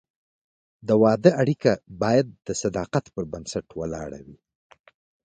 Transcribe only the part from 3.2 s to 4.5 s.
بنسټ ولاړه وي.